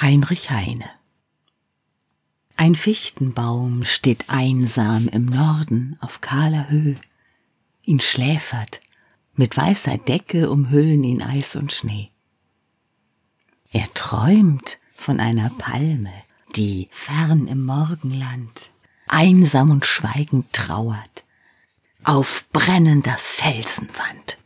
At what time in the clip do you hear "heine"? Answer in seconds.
0.50-0.88